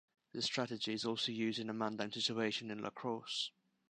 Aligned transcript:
This 0.33 0.45
strategy 0.45 0.93
is 0.93 1.05
also 1.05 1.31
used 1.31 1.59
in 1.59 1.69
a 1.69 1.75
man 1.75 1.97
down 1.97 2.11
situation 2.11 2.71
in 2.71 2.81
lacrosse. 2.81 3.51